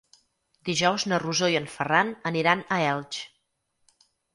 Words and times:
Dijous 0.69 1.05
na 1.11 1.21
Rosó 1.25 1.51
i 1.57 1.59
en 1.61 1.69
Ferran 1.75 2.13
aniran 2.33 2.67
a 2.81 2.85
Elx. 2.91 3.25